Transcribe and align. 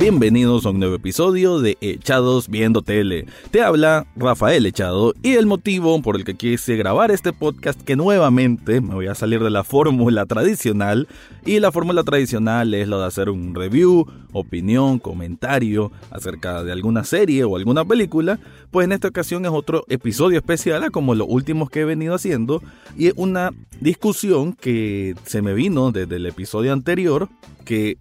Bienvenidos 0.00 0.64
a 0.64 0.70
un 0.70 0.78
nuevo 0.78 0.94
episodio 0.94 1.60
de 1.60 1.76
Echados 1.82 2.48
Viendo 2.48 2.80
Tele. 2.80 3.26
Te 3.50 3.60
habla 3.60 4.06
Rafael 4.16 4.64
Echado 4.64 5.12
y 5.22 5.34
el 5.34 5.44
motivo 5.44 6.00
por 6.00 6.16
el 6.16 6.24
que 6.24 6.36
quise 6.36 6.76
grabar 6.76 7.10
este 7.10 7.34
podcast 7.34 7.78
que 7.82 7.96
nuevamente 7.96 8.80
me 8.80 8.94
voy 8.94 9.08
a 9.08 9.14
salir 9.14 9.42
de 9.42 9.50
la 9.50 9.62
fórmula 9.62 10.24
tradicional 10.24 11.06
y 11.44 11.60
la 11.60 11.70
fórmula 11.70 12.02
tradicional 12.02 12.72
es 12.72 12.88
lo 12.88 12.98
de 12.98 13.08
hacer 13.08 13.28
un 13.28 13.54
review, 13.54 14.06
opinión, 14.32 15.00
comentario 15.00 15.92
acerca 16.10 16.64
de 16.64 16.72
alguna 16.72 17.04
serie 17.04 17.44
o 17.44 17.56
alguna 17.56 17.84
película, 17.84 18.40
pues 18.70 18.86
en 18.86 18.92
esta 18.92 19.08
ocasión 19.08 19.44
es 19.44 19.50
otro 19.52 19.84
episodio 19.90 20.38
especial 20.38 20.90
como 20.92 21.14
los 21.14 21.28
últimos 21.28 21.68
que 21.68 21.80
he 21.80 21.84
venido 21.84 22.14
haciendo 22.14 22.62
y 22.96 23.08
es 23.08 23.14
una 23.16 23.50
discusión 23.80 24.54
que 24.54 25.14
se 25.26 25.42
me 25.42 25.52
vino 25.52 25.92
desde 25.92 26.16
el 26.16 26.24
episodio 26.24 26.72
anterior 26.72 27.28
que 27.66 27.98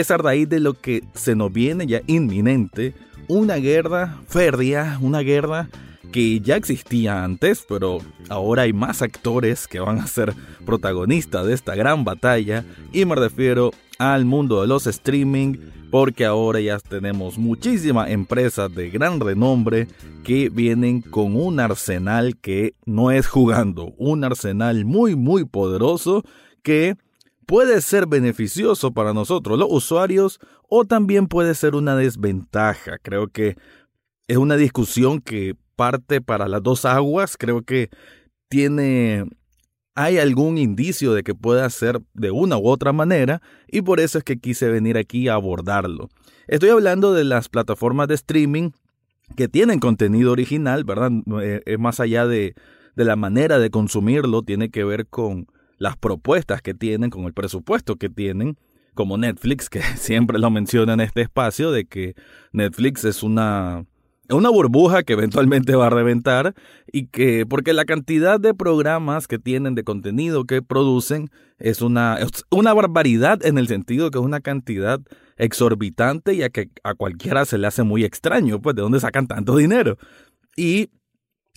es 0.00 0.10
a 0.10 0.16
raíz 0.16 0.48
de 0.48 0.58
lo 0.58 0.72
que 0.72 1.04
se 1.12 1.36
nos 1.36 1.52
viene 1.52 1.86
ya 1.86 2.00
inminente, 2.06 2.94
una 3.28 3.56
guerra 3.56 4.20
férrea, 4.26 4.98
una 5.02 5.20
guerra 5.20 5.68
que 6.12 6.40
ya 6.40 6.56
existía 6.56 7.22
antes, 7.24 7.64
pero 7.68 7.98
ahora 8.30 8.62
hay 8.62 8.72
más 8.72 9.02
actores 9.02 9.68
que 9.68 9.80
van 9.80 9.98
a 9.98 10.06
ser 10.06 10.34
protagonistas 10.64 11.46
de 11.46 11.52
esta 11.52 11.74
gran 11.74 12.04
batalla, 12.04 12.64
y 12.90 13.04
me 13.04 13.14
refiero 13.16 13.72
al 13.98 14.24
mundo 14.24 14.62
de 14.62 14.66
los 14.66 14.86
streaming, 14.86 15.56
porque 15.90 16.24
ahora 16.24 16.58
ya 16.60 16.78
tenemos 16.78 17.36
muchísimas 17.36 18.08
empresas 18.08 18.74
de 18.74 18.88
gran 18.88 19.20
renombre 19.20 19.88
que 20.24 20.48
vienen 20.48 21.02
con 21.02 21.36
un 21.36 21.60
arsenal 21.60 22.38
que 22.38 22.72
no 22.86 23.10
es 23.10 23.26
jugando, 23.26 23.92
un 23.98 24.24
arsenal 24.24 24.86
muy 24.86 25.16
muy 25.16 25.44
poderoso 25.44 26.24
que 26.62 26.96
puede 27.52 27.82
ser 27.82 28.06
beneficioso 28.06 28.92
para 28.92 29.12
nosotros 29.12 29.58
los 29.58 29.68
usuarios 29.70 30.40
o 30.70 30.86
también 30.86 31.26
puede 31.26 31.54
ser 31.54 31.74
una 31.74 31.94
desventaja. 31.94 32.96
Creo 32.96 33.28
que 33.28 33.58
es 34.26 34.38
una 34.38 34.56
discusión 34.56 35.20
que 35.20 35.54
parte 35.76 36.22
para 36.22 36.48
las 36.48 36.62
dos 36.62 36.86
aguas. 36.86 37.36
Creo 37.36 37.60
que 37.60 37.90
tiene 38.48 39.26
hay 39.94 40.16
algún 40.16 40.56
indicio 40.56 41.12
de 41.12 41.22
que 41.22 41.34
pueda 41.34 41.68
ser 41.68 42.00
de 42.14 42.30
una 42.30 42.56
u 42.56 42.66
otra 42.68 42.94
manera 42.94 43.42
y 43.68 43.82
por 43.82 44.00
eso 44.00 44.16
es 44.16 44.24
que 44.24 44.38
quise 44.38 44.70
venir 44.70 44.96
aquí 44.96 45.28
a 45.28 45.34
abordarlo. 45.34 46.08
Estoy 46.46 46.70
hablando 46.70 47.12
de 47.12 47.24
las 47.24 47.50
plataformas 47.50 48.08
de 48.08 48.14
streaming 48.14 48.70
que 49.36 49.48
tienen 49.48 49.78
contenido 49.78 50.32
original, 50.32 50.84
¿verdad? 50.84 51.10
Eh, 51.42 51.60
es 51.66 51.78
más 51.78 52.00
allá 52.00 52.26
de, 52.26 52.54
de 52.96 53.04
la 53.04 53.16
manera 53.16 53.58
de 53.58 53.68
consumirlo, 53.68 54.40
tiene 54.40 54.70
que 54.70 54.84
ver 54.84 55.06
con 55.06 55.48
las 55.82 55.96
propuestas 55.96 56.62
que 56.62 56.74
tienen, 56.74 57.10
con 57.10 57.24
el 57.24 57.32
presupuesto 57.32 57.96
que 57.96 58.08
tienen, 58.08 58.56
como 58.94 59.18
Netflix, 59.18 59.68
que 59.68 59.82
siempre 59.96 60.38
lo 60.38 60.48
menciona 60.48 60.92
en 60.92 61.00
este 61.00 61.22
espacio, 61.22 61.72
de 61.72 61.86
que 61.86 62.14
Netflix 62.52 63.04
es 63.04 63.24
una, 63.24 63.84
una 64.30 64.48
burbuja 64.48 65.02
que 65.02 65.14
eventualmente 65.14 65.74
va 65.74 65.88
a 65.88 65.90
reventar 65.90 66.54
y 66.92 67.08
que, 67.08 67.46
porque 67.46 67.72
la 67.72 67.84
cantidad 67.84 68.38
de 68.38 68.54
programas 68.54 69.26
que 69.26 69.40
tienen, 69.40 69.74
de 69.74 69.82
contenido 69.82 70.44
que 70.44 70.62
producen, 70.62 71.30
es 71.58 71.82
una, 71.82 72.16
una 72.50 72.72
barbaridad 72.74 73.44
en 73.44 73.58
el 73.58 73.66
sentido 73.66 74.12
que 74.12 74.18
es 74.18 74.24
una 74.24 74.40
cantidad 74.40 75.00
exorbitante 75.36 76.34
y 76.34 76.44
a 76.44 76.50
que 76.50 76.70
a 76.84 76.94
cualquiera 76.94 77.44
se 77.44 77.58
le 77.58 77.66
hace 77.66 77.82
muy 77.82 78.04
extraño, 78.04 78.62
pues, 78.62 78.76
de 78.76 78.82
dónde 78.82 79.00
sacan 79.00 79.26
tanto 79.26 79.56
dinero. 79.56 79.98
Y 80.56 80.90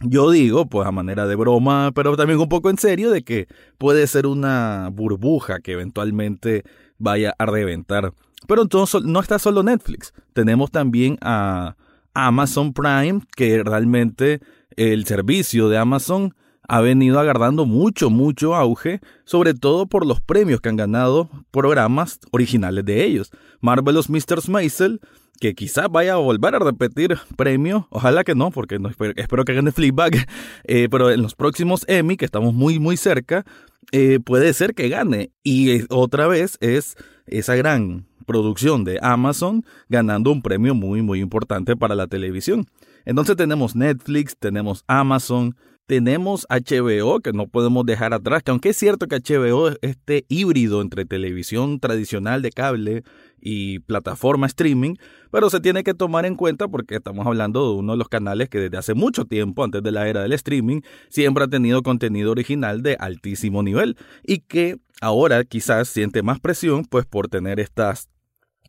yo 0.02 0.30
digo, 0.32 0.66
pues 0.68 0.88
a 0.88 0.92
manera 0.92 1.26
de 1.26 1.36
broma, 1.36 1.92
pero 1.94 2.18
también 2.18 2.40
un 2.40 2.50
poco 2.50 2.70
en 2.70 2.78
serio, 2.78 3.12
de 3.12 3.24
que 3.24 3.48
puede 3.78 4.08
ser 4.08 4.28
una 4.28 4.90
burbuja 4.92 5.60
que 5.60 5.74
eventualmente 5.74 6.64
vaya 6.98 7.34
a 7.38 7.46
reventar. 7.46 8.14
Pero 8.48 8.64
entonces 8.64 9.04
no 9.04 9.20
está 9.20 9.40
solo 9.40 9.64
Netflix, 9.64 10.14
tenemos 10.34 10.72
también 10.72 11.18
a 11.22 11.76
Amazon 12.14 12.74
Prime, 12.74 13.22
que 13.36 13.64
realmente 13.64 14.42
el 14.76 15.06
servicio 15.06 15.70
de 15.70 15.78
Amazon 15.78 16.36
ha 16.68 16.82
venido 16.82 17.20
agarrando 17.20 17.66
mucho, 17.66 18.10
mucho 18.10 18.56
auge, 18.56 19.00
sobre 19.24 19.54
todo 19.54 19.86
por 19.86 20.06
los 20.06 20.22
premios 20.22 20.62
que 20.62 20.70
han 20.70 20.78
ganado 20.78 21.30
programas 21.52 22.20
originales 22.32 22.86
de 22.86 23.06
ellos. 23.06 23.32
Marvelous 23.62 24.10
Mr. 24.10 24.50
Maisel 24.50 25.00
que 25.40 25.54
quizás 25.54 25.88
vaya 25.90 26.14
a 26.14 26.18
volver 26.18 26.56
a 26.56 26.60
repetir 26.60 27.18
premio, 27.36 27.88
ojalá 27.90 28.24
que 28.24 28.36
no, 28.36 28.52
porque 28.52 28.80
no, 28.80 28.90
espero, 28.90 29.46
que 29.46 29.54
gane 29.54 29.72
Fleabag, 29.72 30.28
eh, 30.64 30.88
pero 30.90 31.12
en 31.12 31.22
los 31.22 31.36
próximos 31.36 31.86
Emmy, 31.88 32.18
que 32.18 32.26
estamos 32.26 32.54
muy 32.54 32.80
muy 32.80 32.98
cerca, 32.98 33.46
eh, 33.92 34.20
puede 34.20 34.54
ser 34.54 34.74
que 34.74 34.90
gane. 34.90 35.32
Y 35.44 35.84
otra 35.90 36.28
vez 36.28 36.58
es 36.62 36.96
esa 37.28 37.56
gran 37.56 38.08
producción 38.26 38.84
de 38.84 39.00
Amazon 39.02 39.64
ganando 39.88 40.32
un 40.32 40.42
premio 40.42 40.74
muy 40.74 41.02
muy 41.02 41.20
importante 41.20 41.76
para 41.76 41.96
la 41.96 42.08
televisión. 42.08 42.66
Entonces 43.06 43.36
tenemos 43.36 43.76
Netflix, 43.76 44.36
tenemos 44.38 44.84
Amazon, 44.88 45.56
tenemos 45.86 46.48
HBO, 46.50 47.20
que 47.20 47.32
no 47.34 47.48
podemos 47.48 47.86
dejar 47.86 48.14
atrás, 48.14 48.42
que 48.44 48.52
aunque 48.52 48.70
es 48.70 48.78
cierto 48.78 49.08
que 49.08 49.18
HBO 49.20 49.70
es 49.70 49.78
este 49.82 50.26
híbrido 50.28 50.82
entre 50.82 51.06
televisión 51.06 51.80
tradicional 51.80 52.42
de 52.42 52.52
cable 52.52 53.04
y 53.46 53.78
plataforma 53.78 54.48
streaming, 54.48 54.96
pero 55.30 55.52
se 55.52 55.60
tiene 55.60 55.84
que 55.84 55.94
tomar 55.94 56.26
en 56.26 56.36
cuenta 56.36 56.68
porque 56.68 56.96
estamos 56.96 57.28
hablando 57.28 57.70
de 57.70 57.78
uno 57.78 57.92
de 57.92 57.98
los 58.00 58.10
canales 58.10 58.50
que 58.50 58.60
desde 58.60 58.78
hace 58.78 58.96
mucho 58.96 59.26
tiempo, 59.26 59.64
antes 59.64 59.84
de 59.84 59.92
la 59.92 60.10
era 60.10 60.24
del 60.24 60.34
streaming, 60.34 60.82
siempre 61.10 61.44
ha 61.44 61.48
tenido 61.48 61.84
contenido 61.84 62.32
original 62.32 62.82
de 62.82 62.98
altísimo 63.00 63.62
nivel 63.62 63.98
y 64.24 64.40
que 64.40 64.78
ahora 65.00 65.44
quizás 65.44 65.88
siente 65.90 66.24
más 66.24 66.40
presión 66.40 66.86
pues 66.86 67.06
por 67.06 67.28
tener 67.28 67.60
estas 67.60 68.10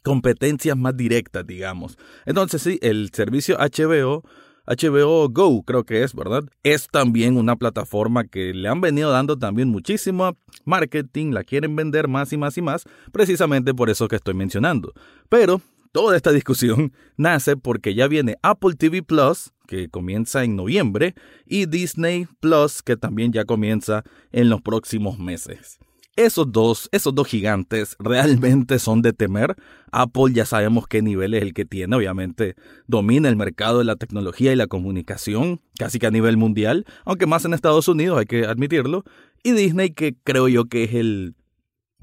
competencias 0.02 0.76
más 0.76 0.94
directas, 0.94 1.46
digamos. 1.46 1.96
Entonces 2.26 2.60
sí, 2.60 2.78
el 2.82 3.08
servicio 3.14 3.56
HBO 3.56 4.24
HBO 4.66 5.28
Go, 5.28 5.62
creo 5.62 5.84
que 5.84 6.02
es, 6.02 6.14
¿verdad? 6.14 6.44
Es 6.62 6.88
también 6.88 7.36
una 7.36 7.56
plataforma 7.56 8.24
que 8.24 8.52
le 8.52 8.68
han 8.68 8.80
venido 8.80 9.10
dando 9.10 9.38
también 9.38 9.68
muchísimo 9.68 10.36
marketing, 10.64 11.32
la 11.32 11.44
quieren 11.44 11.76
vender 11.76 12.08
más 12.08 12.32
y 12.32 12.36
más 12.36 12.58
y 12.58 12.62
más, 12.62 12.84
precisamente 13.12 13.74
por 13.74 13.90
eso 13.90 14.08
que 14.08 14.16
estoy 14.16 14.34
mencionando. 14.34 14.92
Pero 15.28 15.60
toda 15.92 16.16
esta 16.16 16.32
discusión 16.32 16.92
nace 17.16 17.56
porque 17.56 17.94
ya 17.94 18.08
viene 18.08 18.36
Apple 18.42 18.74
TV 18.74 19.02
Plus, 19.02 19.52
que 19.66 19.88
comienza 19.88 20.44
en 20.44 20.56
noviembre, 20.56 21.14
y 21.44 21.66
Disney 21.66 22.26
Plus, 22.40 22.82
que 22.82 22.96
también 22.96 23.32
ya 23.32 23.44
comienza 23.44 24.04
en 24.32 24.48
los 24.48 24.62
próximos 24.62 25.18
meses. 25.18 25.78
Esos 26.16 26.50
dos, 26.50 26.88
esos 26.92 27.14
dos 27.14 27.28
gigantes 27.28 27.94
realmente 27.98 28.78
son 28.78 29.02
de 29.02 29.12
temer. 29.12 29.54
Apple 29.92 30.32
ya 30.32 30.46
sabemos 30.46 30.86
qué 30.88 31.02
nivel 31.02 31.34
es 31.34 31.42
el 31.42 31.52
que 31.52 31.66
tiene, 31.66 31.94
obviamente 31.94 32.56
domina 32.86 33.28
el 33.28 33.36
mercado 33.36 33.78
de 33.78 33.84
la 33.84 33.96
tecnología 33.96 34.50
y 34.52 34.56
la 34.56 34.66
comunicación, 34.66 35.60
casi 35.78 35.98
que 35.98 36.06
a 36.06 36.10
nivel 36.10 36.38
mundial, 36.38 36.86
aunque 37.04 37.26
más 37.26 37.44
en 37.44 37.52
Estados 37.52 37.86
Unidos, 37.88 38.18
hay 38.18 38.24
que 38.24 38.46
admitirlo. 38.46 39.04
Y 39.42 39.52
Disney, 39.52 39.90
que 39.90 40.16
creo 40.24 40.48
yo 40.48 40.64
que 40.64 40.84
es 40.84 40.94
el 40.94 41.34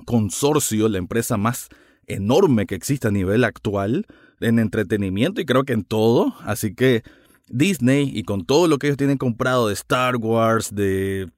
consorcio, 0.05 0.89
la 0.89 0.99
empresa 0.99 1.37
más 1.37 1.69
enorme 2.05 2.65
que 2.67 2.75
existe 2.75 3.07
a 3.07 3.11
nivel 3.11 3.43
actual 3.43 4.05
en 4.39 4.59
entretenimiento 4.59 5.41
y 5.41 5.45
creo 5.45 5.63
que 5.63 5.73
en 5.73 5.83
todo. 5.83 6.35
Así 6.41 6.75
que 6.75 7.03
Disney 7.47 8.11
y 8.13 8.23
con 8.23 8.45
todo 8.45 8.67
lo 8.67 8.77
que 8.77 8.87
ellos 8.87 8.97
tienen 8.97 9.17
comprado 9.17 9.67
de 9.67 9.73
Star 9.73 10.17
Wars, 10.17 10.73
de 10.73 11.29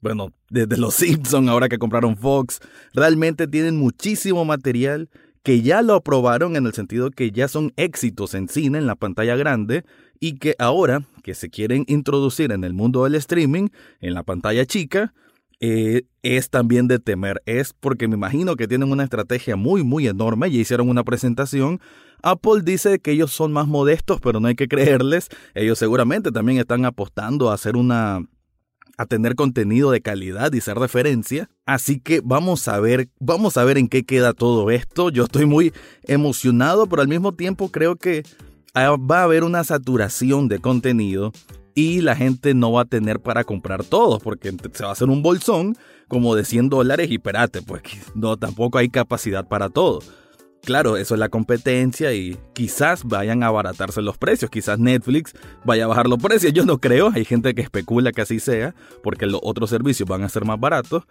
bueno, 0.00 0.32
desde 0.50 0.76
los 0.76 0.94
Simpsons, 0.96 1.48
ahora 1.48 1.68
que 1.68 1.78
compraron 1.78 2.16
Fox, 2.16 2.60
realmente 2.92 3.46
tienen 3.46 3.76
muchísimo 3.76 4.44
material 4.44 5.08
que 5.42 5.62
ya 5.62 5.82
lo 5.82 5.94
aprobaron 5.94 6.56
en 6.56 6.66
el 6.66 6.74
sentido 6.74 7.10
que 7.10 7.30
ya 7.30 7.48
son 7.48 7.72
éxitos 7.76 8.34
en 8.34 8.48
cine, 8.48 8.78
en 8.78 8.86
la 8.86 8.96
pantalla 8.96 9.36
grande, 9.36 9.84
y 10.20 10.34
que 10.34 10.54
ahora 10.58 11.04
que 11.22 11.34
se 11.34 11.48
quieren 11.48 11.84
introducir 11.86 12.52
en 12.52 12.64
el 12.64 12.74
mundo 12.74 13.04
del 13.04 13.14
streaming, 13.14 13.68
en 14.00 14.14
la 14.14 14.24
pantalla 14.24 14.66
chica, 14.66 15.14
eh, 15.60 16.02
es 16.22 16.50
también 16.50 16.88
de 16.88 16.98
temer. 16.98 17.42
Es 17.46 17.72
porque 17.72 18.08
me 18.08 18.14
imagino 18.14 18.56
que 18.56 18.68
tienen 18.68 18.92
una 18.92 19.04
estrategia 19.04 19.56
muy, 19.56 19.82
muy 19.82 20.06
enorme. 20.06 20.50
Ya 20.50 20.58
hicieron 20.58 20.88
una 20.88 21.04
presentación. 21.04 21.80
Apple 22.22 22.62
dice 22.62 22.98
que 22.98 23.12
ellos 23.12 23.32
son 23.32 23.52
más 23.52 23.66
modestos, 23.66 24.20
pero 24.20 24.40
no 24.40 24.48
hay 24.48 24.54
que 24.54 24.68
creerles. 24.68 25.28
Ellos 25.54 25.78
seguramente 25.78 26.30
también 26.30 26.58
están 26.58 26.84
apostando 26.84 27.50
a 27.50 27.54
hacer 27.54 27.76
una 27.76 28.22
a 28.98 29.06
tener 29.06 29.36
contenido 29.36 29.90
de 29.92 30.02
calidad 30.02 30.52
y 30.52 30.60
ser 30.60 30.76
referencia. 30.76 31.48
Así 31.64 32.00
que 32.00 32.20
vamos 32.22 32.68
a 32.68 32.78
ver, 32.80 33.08
vamos 33.20 33.56
a 33.56 33.64
ver 33.64 33.78
en 33.78 33.88
qué 33.88 34.04
queda 34.04 34.34
todo 34.34 34.70
esto. 34.70 35.08
Yo 35.08 35.24
estoy 35.24 35.46
muy 35.46 35.72
emocionado, 36.02 36.86
pero 36.88 37.00
al 37.00 37.08
mismo 37.08 37.32
tiempo 37.32 37.70
creo 37.70 37.96
que 37.96 38.24
va 38.76 39.20
a 39.20 39.22
haber 39.22 39.44
una 39.44 39.64
saturación 39.64 40.48
de 40.48 40.58
contenido 40.58 41.32
y 41.74 42.00
la 42.00 42.16
gente 42.16 42.54
no 42.54 42.72
va 42.72 42.82
a 42.82 42.86
tener 42.86 43.20
para 43.20 43.44
comprar 43.44 43.84
todo 43.84 44.18
porque 44.18 44.52
se 44.72 44.82
va 44.82 44.90
a 44.90 44.92
hacer 44.92 45.08
un 45.08 45.22
bolsón 45.22 45.76
como 46.08 46.34
de 46.34 46.44
100 46.44 46.68
dólares 46.68 47.08
y 47.10 47.14
espérate, 47.14 47.62
pues 47.62 47.82
no, 48.14 48.36
tampoco 48.36 48.78
hay 48.78 48.88
capacidad 48.88 49.46
para 49.46 49.68
todo. 49.68 50.00
Claro, 50.64 50.96
eso 50.96 51.14
es 51.14 51.20
la 51.20 51.28
competencia 51.28 52.12
y 52.12 52.36
quizás 52.52 53.04
vayan 53.04 53.42
a 53.42 53.46
abaratarse 53.46 54.02
los 54.02 54.18
precios, 54.18 54.50
quizás 54.50 54.78
Netflix 54.78 55.32
vaya 55.64 55.84
a 55.84 55.88
bajar 55.88 56.08
los 56.08 56.22
precios, 56.22 56.52
yo 56.52 56.64
no 56.64 56.78
creo, 56.78 57.10
hay 57.14 57.24
gente 57.24 57.54
que 57.54 57.62
especula 57.62 58.12
que 58.12 58.22
así 58.22 58.40
sea, 58.40 58.74
porque 59.02 59.26
los 59.26 59.40
otros 59.42 59.70
servicios 59.70 60.08
van 60.08 60.22
a 60.22 60.28
ser 60.28 60.44
más 60.44 60.60
baratos, 60.60 61.04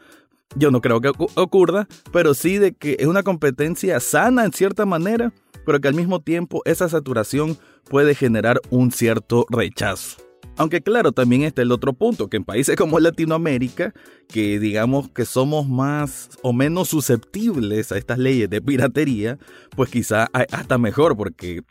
yo 0.56 0.72
no 0.72 0.82
creo 0.82 1.02
que 1.02 1.12
ocurra, 1.36 1.88
pero 2.12 2.34
sí 2.34 2.58
de 2.58 2.74
que 2.74 2.98
es 3.00 3.08
una 3.08 3.24
competencia 3.24 4.00
sana 4.00 4.46
en 4.46 4.54
cierta 4.54 4.86
manera, 4.86 5.34
pero 5.66 5.80
que 5.80 5.88
al 5.88 5.96
mismo 5.96 6.22
tiempo 6.22 6.62
esa 6.66 6.88
saturación 6.88 7.58
puede 7.90 8.16
generar 8.16 8.62
un 8.70 8.92
cierto 8.92 9.46
rechazo. 9.50 10.27
Aunque 10.58 10.82
claro, 10.82 11.12
también 11.12 11.44
está 11.44 11.62
el 11.62 11.72
otro 11.72 11.94
punto, 11.94 12.30
que 12.30 12.38
en 12.38 12.44
países 12.44 12.76
como 12.76 13.00
Latinoamérica, 13.00 13.94
que 14.28 14.60
digamos 14.60 15.08
que 15.10 15.24
somos 15.24 15.68
más 15.68 16.30
o 16.42 16.52
menos 16.52 16.90
susceptibles 16.90 17.92
a 17.92 17.98
estas 17.98 18.18
leyes 18.18 18.50
de 18.50 18.60
piratería, 18.60 19.38
pues 19.76 19.92
quizá 19.92 20.28
hasta 20.34 20.80
mejor, 20.80 21.16
porque, 21.16 21.62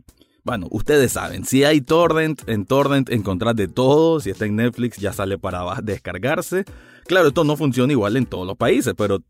bueno, 0.44 0.68
ustedes 0.70 1.12
saben, 1.12 1.44
si 1.44 1.64
hay 1.64 1.80
torrent, 1.80 2.48
en 2.48 2.64
torrent 2.64 3.10
encontrás 3.10 3.56
de 3.56 3.66
todo, 3.66 4.20
si 4.20 4.30
está 4.30 4.46
en 4.46 4.54
Netflix 4.54 4.98
ya 4.98 5.12
sale 5.12 5.36
para 5.36 5.64
descargarse. 5.82 6.64
Claro, 7.06 7.28
esto 7.28 7.42
no 7.42 7.56
funciona 7.56 7.92
igual 7.92 8.16
en 8.16 8.26
todos 8.26 8.46
los 8.46 8.56
países, 8.56 8.94
pero 8.96 9.20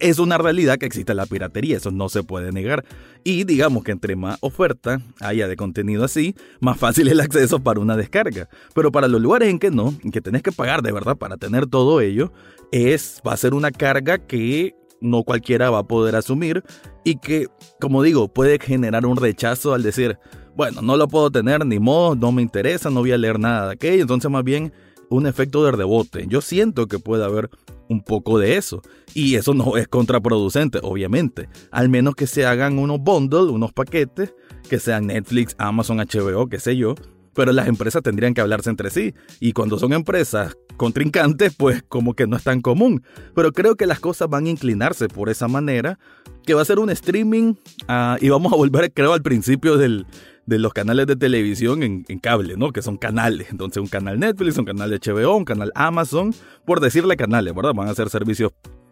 es 0.00 0.18
una 0.18 0.38
realidad 0.38 0.78
que 0.78 0.86
existe 0.86 1.14
la 1.14 1.26
piratería, 1.26 1.76
eso 1.76 1.90
no 1.90 2.08
se 2.08 2.22
puede 2.22 2.52
negar. 2.52 2.84
Y 3.24 3.44
digamos 3.44 3.84
que 3.84 3.92
entre 3.92 4.16
más 4.16 4.38
oferta 4.40 5.00
haya 5.20 5.48
de 5.48 5.56
contenido 5.56 6.04
así, 6.04 6.34
más 6.60 6.78
fácil 6.78 7.08
el 7.08 7.20
acceso 7.20 7.60
para 7.60 7.80
una 7.80 7.96
descarga. 7.96 8.48
Pero 8.74 8.92
para 8.92 9.08
los 9.08 9.20
lugares 9.20 9.48
en 9.48 9.58
que 9.58 9.70
no, 9.70 9.94
en 10.04 10.10
que 10.10 10.20
tenés 10.20 10.42
que 10.42 10.52
pagar 10.52 10.82
de 10.82 10.92
verdad 10.92 11.16
para 11.16 11.36
tener 11.36 11.66
todo 11.66 12.00
ello, 12.00 12.32
es, 12.72 13.22
va 13.26 13.32
a 13.32 13.36
ser 13.36 13.54
una 13.54 13.70
carga 13.70 14.18
que 14.18 14.74
no 15.00 15.22
cualquiera 15.24 15.70
va 15.70 15.78
a 15.78 15.84
poder 15.84 16.14
asumir 16.14 16.62
y 17.04 17.16
que, 17.16 17.48
como 17.80 18.02
digo, 18.02 18.28
puede 18.28 18.58
generar 18.58 19.06
un 19.06 19.16
rechazo 19.16 19.72
al 19.72 19.82
decir, 19.82 20.18
bueno, 20.54 20.82
no 20.82 20.96
lo 20.96 21.08
puedo 21.08 21.30
tener, 21.30 21.64
ni 21.64 21.78
modo, 21.78 22.14
no 22.14 22.32
me 22.32 22.42
interesa, 22.42 22.90
no 22.90 23.00
voy 23.00 23.12
a 23.12 23.18
leer 23.18 23.38
nada 23.38 23.68
de 23.68 23.72
aquello, 23.72 24.02
entonces 24.02 24.30
más 24.30 24.44
bien 24.44 24.72
un 25.08 25.26
efecto 25.26 25.64
de 25.64 25.72
rebote. 25.72 26.26
Yo 26.28 26.40
siento 26.40 26.86
que 26.86 26.98
puede 26.98 27.24
haber 27.24 27.50
un 27.90 28.00
poco 28.00 28.38
de 28.38 28.56
eso. 28.56 28.80
Y 29.12 29.34
eso 29.34 29.52
no 29.52 29.76
es 29.76 29.88
contraproducente, 29.88 30.78
obviamente. 30.82 31.48
Al 31.72 31.88
menos 31.88 32.14
que 32.14 32.26
se 32.26 32.46
hagan 32.46 32.78
unos 32.78 33.00
bundles, 33.00 33.50
unos 33.50 33.72
paquetes, 33.72 34.32
que 34.68 34.78
sean 34.78 35.08
Netflix, 35.08 35.54
Amazon, 35.58 35.98
HBO, 35.98 36.48
qué 36.48 36.60
sé 36.60 36.76
yo. 36.76 36.94
Pero 37.34 37.52
las 37.52 37.68
empresas 37.68 38.02
tendrían 38.02 38.32
que 38.32 38.40
hablarse 38.40 38.70
entre 38.70 38.90
sí. 38.90 39.12
Y 39.40 39.52
cuando 39.52 39.78
son 39.78 39.92
empresas 39.92 40.56
contrincantes, 40.76 41.54
pues 41.56 41.82
como 41.82 42.14
que 42.14 42.26
no 42.26 42.36
es 42.36 42.44
tan 42.44 42.60
común. 42.60 43.02
Pero 43.34 43.52
creo 43.52 43.74
que 43.74 43.86
las 43.86 44.00
cosas 44.00 44.28
van 44.28 44.46
a 44.46 44.50
inclinarse 44.50 45.08
por 45.08 45.28
esa 45.28 45.48
manera. 45.48 45.98
Que 46.44 46.54
va 46.54 46.62
a 46.62 46.64
ser 46.64 46.78
un 46.78 46.90
streaming. 46.90 47.54
Ah, 47.88 48.16
y 48.20 48.28
vamos 48.28 48.52
a 48.52 48.56
volver, 48.56 48.92
creo, 48.92 49.12
al 49.12 49.22
principio 49.22 49.76
del, 49.76 50.06
de 50.50 50.58
los 50.58 50.72
canales 50.72 51.06
de 51.06 51.14
televisión 51.14 51.84
en, 51.84 52.02
cable, 52.18 52.56
¿no? 52.56 52.72
Que 52.72 52.82
son 52.82 52.96
canales. 52.96 53.46
Entonces, 53.52 53.80
un 53.80 53.86
canal 53.86 54.18
Netflix, 54.18 54.58
un 54.58 54.64
canal 54.64 54.90
HBO, 54.90 55.36
un 55.36 55.44
canal 55.44 55.70
Amazon, 55.76 56.34
por 56.66 56.80
decirle 56.80 57.16
canales, 57.16 57.54
¿verdad? 57.54 57.72
Van 57.72 57.86
a 57.86 57.94
ser 57.94 58.10
servicios 58.10 58.50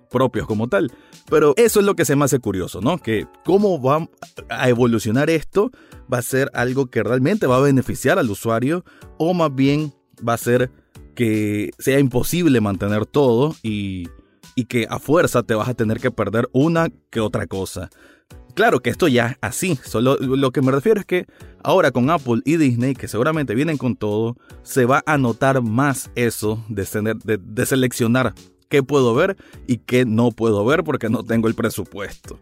propios 0.08 0.46
como 0.46 0.68
tal. 0.68 0.92
Pero 1.28 1.54
eso 1.56 1.80
es 1.80 1.86
lo 1.86 1.96
que 1.96 2.04
se 2.04 2.14
me 2.14 2.24
hace 2.24 2.38
curioso, 2.38 2.80
¿no? 2.80 2.98
Que 2.98 3.26
cómo 3.44 3.82
va 3.82 4.08
a 4.48 4.68
evolucionar 4.68 5.30
esto 5.30 5.72
va 6.10 6.18
a 6.18 6.22
ser 6.22 6.48
algo 6.54 6.86
que 6.86 7.02
realmente 7.02 7.48
va 7.48 7.56
a 7.56 7.60
beneficiar 7.60 8.20
al 8.20 8.30
usuario 8.30 8.84
o 9.18 9.34
más 9.34 9.52
bien 9.52 9.92
va 10.26 10.34
a 10.34 10.38
ser 10.38 10.70
que 11.16 11.72
sea 11.80 11.98
imposible 11.98 12.60
mantener 12.60 13.04
todo 13.04 13.56
y, 13.64 14.08
y 14.54 14.66
que 14.66 14.86
a 14.88 15.00
fuerza 15.00 15.42
te 15.42 15.56
vas 15.56 15.68
a 15.68 15.74
tener 15.74 15.98
que 15.98 16.12
perder 16.12 16.48
una 16.52 16.88
que 17.10 17.18
otra 17.18 17.48
cosa. 17.48 17.90
Claro 18.58 18.80
que 18.80 18.90
esto 18.90 19.06
ya 19.06 19.38
así, 19.40 19.78
solo 19.84 20.16
lo 20.16 20.50
que 20.50 20.62
me 20.62 20.72
refiero 20.72 20.98
es 20.98 21.06
que 21.06 21.26
ahora 21.62 21.92
con 21.92 22.10
Apple 22.10 22.40
y 22.44 22.56
Disney, 22.56 22.94
que 22.94 23.06
seguramente 23.06 23.54
vienen 23.54 23.78
con 23.78 23.94
todo, 23.94 24.36
se 24.64 24.84
va 24.84 25.04
a 25.06 25.16
notar 25.16 25.62
más 25.62 26.10
eso 26.16 26.64
de, 26.68 27.38
de 27.40 27.66
seleccionar 27.66 28.34
qué 28.68 28.82
puedo 28.82 29.14
ver 29.14 29.36
y 29.68 29.76
qué 29.76 30.04
no 30.04 30.32
puedo 30.32 30.64
ver 30.64 30.82
porque 30.82 31.08
no 31.08 31.22
tengo 31.22 31.46
el 31.46 31.54
presupuesto. 31.54 32.40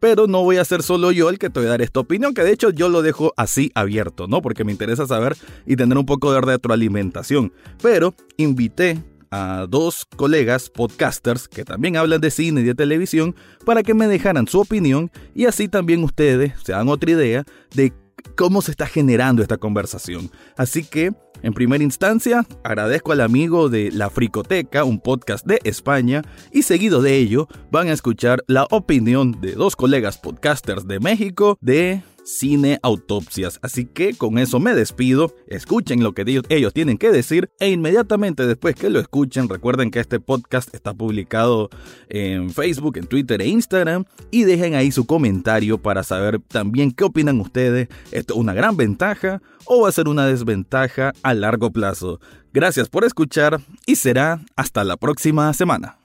Pero 0.00 0.26
no 0.26 0.42
voy 0.42 0.56
a 0.56 0.64
ser 0.64 0.82
solo 0.82 1.12
yo 1.12 1.30
el 1.30 1.38
que 1.38 1.48
te 1.48 1.60
voy 1.60 1.68
a 1.68 1.70
dar 1.70 1.82
esta 1.82 2.00
opinión, 2.00 2.34
que 2.34 2.42
de 2.42 2.50
hecho 2.50 2.70
yo 2.70 2.88
lo 2.88 3.00
dejo 3.00 3.32
así 3.36 3.70
abierto, 3.76 4.26
¿no? 4.26 4.42
Porque 4.42 4.64
me 4.64 4.72
interesa 4.72 5.06
saber 5.06 5.36
y 5.64 5.76
tener 5.76 5.96
un 5.96 6.06
poco 6.06 6.32
de 6.32 6.40
retroalimentación. 6.40 7.52
Pero 7.80 8.16
invité 8.36 9.00
a 9.32 9.66
dos 9.68 10.06
colegas 10.16 10.70
podcasters 10.70 11.48
que 11.48 11.64
también 11.64 11.96
hablan 11.96 12.20
de 12.20 12.30
cine 12.30 12.60
y 12.60 12.64
de 12.64 12.74
televisión 12.74 13.34
para 13.64 13.82
que 13.82 13.94
me 13.94 14.06
dejaran 14.06 14.46
su 14.46 14.60
opinión 14.60 15.10
y 15.34 15.46
así 15.46 15.66
también 15.66 16.04
ustedes 16.04 16.52
se 16.62 16.72
dan 16.72 16.88
otra 16.88 17.10
idea 17.10 17.44
de 17.74 17.92
cómo 18.36 18.62
se 18.62 18.70
está 18.70 18.86
generando 18.86 19.42
esta 19.42 19.56
conversación. 19.56 20.30
Así 20.56 20.84
que, 20.84 21.12
en 21.42 21.54
primera 21.54 21.82
instancia, 21.82 22.46
agradezco 22.62 23.12
al 23.12 23.20
amigo 23.20 23.68
de 23.68 23.90
La 23.90 24.10
Fricoteca, 24.10 24.84
un 24.84 25.00
podcast 25.00 25.44
de 25.46 25.60
España, 25.64 26.22
y 26.52 26.62
seguido 26.62 27.02
de 27.02 27.16
ello 27.16 27.48
van 27.70 27.88
a 27.88 27.92
escuchar 27.92 28.44
la 28.46 28.66
opinión 28.70 29.40
de 29.40 29.52
dos 29.52 29.74
colegas 29.74 30.18
podcasters 30.18 30.86
de 30.86 31.00
México 31.00 31.58
de 31.60 32.02
cine 32.24 32.78
autopsias. 32.82 33.58
Así 33.62 33.84
que 33.84 34.14
con 34.14 34.38
eso 34.38 34.60
me 34.60 34.74
despido, 34.74 35.34
escuchen 35.46 36.02
lo 36.02 36.12
que 36.12 36.42
ellos, 36.48 36.72
tienen 36.72 36.98
que 36.98 37.10
decir 37.10 37.50
e 37.58 37.70
inmediatamente 37.70 38.46
después 38.46 38.74
que 38.74 38.90
lo 38.90 39.00
escuchen 39.00 39.48
recuerden 39.48 39.90
que 39.90 40.00
este 40.00 40.20
podcast 40.20 40.74
está 40.74 40.94
publicado 40.94 41.70
en 42.08 42.50
Facebook, 42.50 42.96
en 42.96 43.06
Twitter 43.06 43.42
e 43.42 43.48
Instagram 43.48 44.04
y 44.30 44.44
dejen 44.44 44.74
ahí 44.74 44.90
su 44.92 45.06
comentario 45.06 45.78
para 45.78 46.02
saber 46.02 46.40
también 46.48 46.92
qué 46.92 47.04
opinan 47.04 47.40
ustedes. 47.40 47.88
¿Esto 48.10 48.34
es 48.34 48.40
una 48.40 48.54
gran 48.54 48.76
ventaja 48.76 49.42
o 49.64 49.82
va 49.82 49.88
a 49.88 49.92
ser 49.92 50.08
una 50.08 50.26
desventaja 50.26 51.12
a 51.22 51.34
largo 51.34 51.70
plazo? 51.70 52.20
Gracias 52.52 52.88
por 52.88 53.04
escuchar 53.04 53.60
y 53.86 53.96
será 53.96 54.40
hasta 54.56 54.84
la 54.84 54.96
próxima 54.96 55.52
semana. 55.54 56.01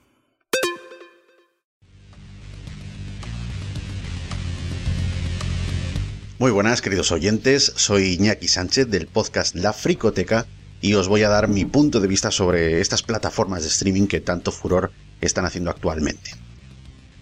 Muy 6.40 6.52
buenas, 6.52 6.82
queridos 6.82 7.10
oyentes. 7.10 7.72
Soy 7.74 8.12
Iñaki 8.12 8.46
Sánchez 8.46 8.86
del 8.88 9.08
podcast 9.08 9.56
La 9.56 9.72
Fricoteca 9.72 10.46
y 10.80 10.94
os 10.94 11.08
voy 11.08 11.24
a 11.24 11.28
dar 11.28 11.48
mi 11.48 11.64
punto 11.64 11.98
de 11.98 12.06
vista 12.06 12.30
sobre 12.30 12.80
estas 12.80 13.02
plataformas 13.02 13.62
de 13.62 13.68
streaming 13.68 14.06
que 14.06 14.20
tanto 14.20 14.52
furor 14.52 14.92
están 15.20 15.46
haciendo 15.46 15.68
actualmente. 15.68 16.30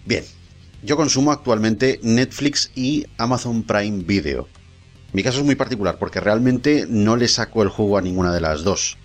Bien, 0.05 0.23
yo 0.83 0.97
consumo 0.97 1.31
actualmente 1.31 1.99
Netflix 2.03 2.69
y 2.75 3.07
Amazon 3.17 3.63
Prime 3.63 4.03
Video. 4.03 4.47
Mi 5.13 5.23
caso 5.23 5.39
es 5.39 5.45
muy 5.45 5.55
particular 5.55 5.97
porque 5.97 6.19
realmente 6.19 6.85
no 6.87 7.17
le 7.17 7.27
saco 7.27 7.63
el 7.63 7.69
jugo 7.69 7.97
a 7.97 8.03
ninguna 8.03 8.31
de 8.31 8.41
las 8.41 8.63
dos. 8.63 8.99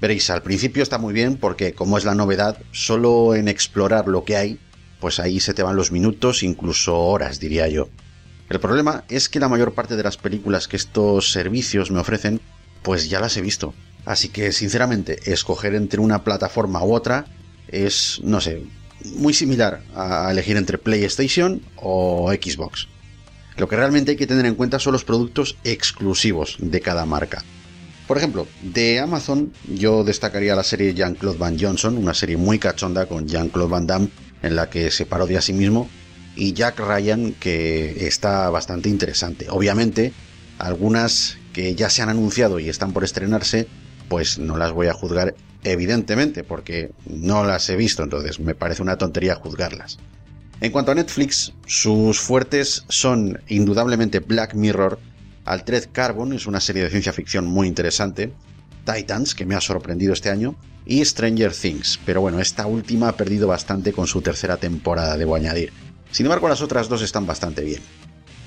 Veréis, 0.00 0.30
al 0.30 0.40
principio 0.40 0.82
está 0.82 0.96
muy 0.96 1.12
bien 1.12 1.36
porque 1.36 1.74
como 1.74 1.98
es 1.98 2.06
la 2.06 2.14
novedad, 2.14 2.56
solo 2.70 3.34
en 3.34 3.48
explorar 3.48 4.08
lo 4.08 4.24
que 4.24 4.36
hay, 4.36 4.58
pues 4.98 5.20
ahí 5.20 5.40
se 5.40 5.52
te 5.52 5.62
van 5.62 5.76
los 5.76 5.92
minutos, 5.92 6.42
incluso 6.42 6.98
horas, 6.98 7.38
diría 7.38 7.68
yo. 7.68 7.90
El 8.52 8.60
problema 8.60 9.04
es 9.08 9.30
que 9.30 9.40
la 9.40 9.48
mayor 9.48 9.72
parte 9.72 9.96
de 9.96 10.02
las 10.02 10.18
películas 10.18 10.68
que 10.68 10.76
estos 10.76 11.32
servicios 11.32 11.90
me 11.90 12.00
ofrecen, 12.00 12.38
pues 12.82 13.08
ya 13.08 13.18
las 13.18 13.34
he 13.38 13.40
visto. 13.40 13.72
Así 14.04 14.28
que, 14.28 14.52
sinceramente, 14.52 15.32
escoger 15.32 15.74
entre 15.74 16.00
una 16.00 16.22
plataforma 16.22 16.84
u 16.84 16.92
otra 16.92 17.24
es, 17.68 18.20
no 18.22 18.42
sé, 18.42 18.62
muy 19.14 19.32
similar 19.32 19.80
a 19.94 20.30
elegir 20.30 20.58
entre 20.58 20.76
PlayStation 20.76 21.62
o 21.76 22.30
Xbox. 22.30 22.88
Lo 23.56 23.68
que 23.68 23.76
realmente 23.76 24.10
hay 24.10 24.16
que 24.18 24.26
tener 24.26 24.44
en 24.44 24.54
cuenta 24.54 24.78
son 24.78 24.92
los 24.92 25.04
productos 25.04 25.56
exclusivos 25.64 26.56
de 26.58 26.82
cada 26.82 27.06
marca. 27.06 27.42
Por 28.06 28.18
ejemplo, 28.18 28.46
de 28.60 29.00
Amazon 29.00 29.50
yo 29.66 30.04
destacaría 30.04 30.54
la 30.54 30.62
serie 30.62 30.92
Jean-Claude 30.92 31.38
Van 31.38 31.58
Johnson, 31.58 31.96
una 31.96 32.12
serie 32.12 32.36
muy 32.36 32.58
cachonda 32.58 33.06
con 33.06 33.26
Jean-Claude 33.26 33.70
Van 33.70 33.86
Damme 33.86 34.10
en 34.42 34.56
la 34.56 34.68
que 34.68 34.90
se 34.90 35.06
parodia 35.06 35.38
a 35.38 35.42
sí 35.42 35.54
mismo 35.54 35.88
y 36.36 36.52
Jack 36.52 36.80
Ryan 36.80 37.32
que 37.32 38.06
está 38.06 38.50
bastante 38.50 38.88
interesante. 38.88 39.46
Obviamente, 39.50 40.12
algunas 40.58 41.38
que 41.52 41.74
ya 41.74 41.90
se 41.90 42.02
han 42.02 42.08
anunciado 42.08 42.58
y 42.58 42.68
están 42.68 42.92
por 42.92 43.04
estrenarse, 43.04 43.66
pues 44.08 44.38
no 44.38 44.56
las 44.56 44.72
voy 44.72 44.86
a 44.86 44.94
juzgar 44.94 45.34
evidentemente 45.64 46.44
porque 46.44 46.90
no 47.06 47.44
las 47.44 47.68
he 47.68 47.76
visto, 47.76 48.02
entonces 48.02 48.40
me 48.40 48.54
parece 48.54 48.82
una 48.82 48.98
tontería 48.98 49.34
juzgarlas. 49.36 49.98
En 50.60 50.70
cuanto 50.70 50.92
a 50.92 50.94
Netflix, 50.94 51.52
sus 51.66 52.20
fuertes 52.20 52.84
son 52.88 53.40
indudablemente 53.48 54.20
Black 54.20 54.54
Mirror, 54.54 54.98
Altered 55.44 55.88
Carbon, 55.92 56.32
es 56.32 56.46
una 56.46 56.60
serie 56.60 56.84
de 56.84 56.90
ciencia 56.90 57.12
ficción 57.12 57.46
muy 57.46 57.66
interesante, 57.66 58.32
Titans, 58.84 59.34
que 59.34 59.44
me 59.44 59.54
ha 59.54 59.60
sorprendido 59.60 60.12
este 60.12 60.30
año, 60.30 60.56
y 60.86 61.04
Stranger 61.04 61.52
Things, 61.52 61.98
pero 62.04 62.20
bueno, 62.20 62.40
esta 62.40 62.66
última 62.66 63.08
ha 63.08 63.16
perdido 63.16 63.48
bastante 63.48 63.92
con 63.92 64.06
su 64.06 64.20
tercera 64.22 64.56
temporada, 64.56 65.16
debo 65.16 65.34
añadir. 65.34 65.72
Sin 66.12 66.26
embargo, 66.26 66.48
las 66.48 66.62
otras 66.62 66.88
dos 66.88 67.02
están 67.02 67.26
bastante 67.26 67.62
bien. 67.62 67.82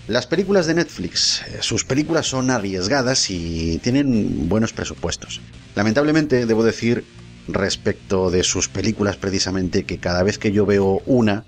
Las 0.08 0.28
películas 0.28 0.68
de 0.68 0.76
Netflix, 0.76 1.42
eh, 1.42 1.58
sus 1.62 1.84
películas 1.84 2.28
son 2.28 2.52
arriesgadas 2.52 3.32
y 3.32 3.80
tienen 3.80 4.48
buenos 4.48 4.72
presupuestos. 4.72 5.42
Lamentablemente, 5.74 6.46
debo 6.46 6.64
decir, 6.64 7.04
respecto 7.48 8.30
de 8.30 8.44
sus 8.44 8.70
películas 8.70 9.18
precisamente, 9.18 9.84
que 9.84 9.98
cada 9.98 10.22
vez 10.22 10.38
que 10.38 10.52
yo 10.52 10.68
veo 10.68 11.02
una, 11.08 11.46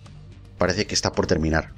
parece 0.57 0.87
que 0.87 0.95
está 0.95 1.11
por 1.11 1.27
terminar. 1.27 1.71